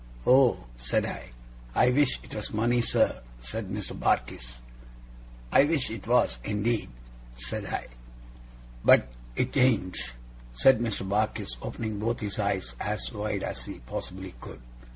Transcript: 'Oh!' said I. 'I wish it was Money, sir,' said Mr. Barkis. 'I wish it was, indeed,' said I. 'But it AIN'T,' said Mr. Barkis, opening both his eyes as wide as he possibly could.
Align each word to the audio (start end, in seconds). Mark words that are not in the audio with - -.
'Oh!' 0.25 0.65
said 0.77 1.05
I. 1.05 1.29
'I 1.75 1.91
wish 1.91 2.19
it 2.23 2.33
was 2.33 2.51
Money, 2.55 2.81
sir,' 2.81 3.21
said 3.39 3.69
Mr. 3.69 3.91
Barkis. 3.95 4.57
'I 5.51 5.63
wish 5.65 5.91
it 5.91 6.07
was, 6.07 6.39
indeed,' 6.43 6.89
said 7.35 7.67
I. 7.67 7.85
'But 8.83 9.09
it 9.35 9.55
AIN'T,' 9.55 10.15
said 10.53 10.79
Mr. 10.79 11.07
Barkis, 11.07 11.49
opening 11.61 11.99
both 11.99 12.21
his 12.21 12.39
eyes 12.39 12.75
as 12.79 13.11
wide 13.13 13.43
as 13.43 13.65
he 13.65 13.77
possibly 13.77 14.33
could. 14.41 14.59